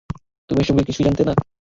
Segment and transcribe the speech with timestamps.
[0.49, 1.33] তুমি এসবের কিছুই জানতে না?